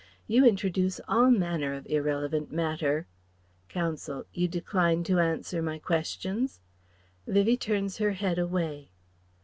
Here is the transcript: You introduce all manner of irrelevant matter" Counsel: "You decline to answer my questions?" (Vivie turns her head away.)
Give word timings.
You 0.25 0.47
introduce 0.47 0.99
all 1.07 1.29
manner 1.29 1.75
of 1.75 1.85
irrelevant 1.85 2.51
matter" 2.51 3.05
Counsel: 3.69 4.25
"You 4.33 4.47
decline 4.47 5.03
to 5.03 5.19
answer 5.19 5.61
my 5.61 5.77
questions?" 5.77 6.59
(Vivie 7.27 7.55
turns 7.55 7.97
her 7.99 8.13
head 8.13 8.39
away.) 8.39 8.89